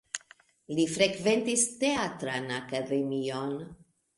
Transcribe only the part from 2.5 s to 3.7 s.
Akademion.